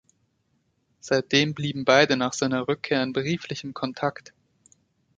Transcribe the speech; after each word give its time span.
Seitdem 0.99 1.53
blieben 1.53 1.85
beide 1.85 2.17
nach 2.17 2.33
seiner 2.33 2.67
Rückkehr 2.67 3.03
in 3.03 3.13
brieflichem 3.13 3.75
Kontakt. 3.75 4.33